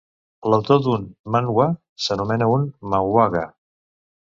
[0.53, 1.05] L'autor d'un
[1.35, 1.67] manwha
[2.07, 3.47] s'anomena un manhwaga.